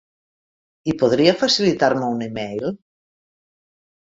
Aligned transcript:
I 0.93 0.95
podria 1.03 1.35
facilitar-me 1.41 2.09
un 2.17 2.27
email? 2.29 2.67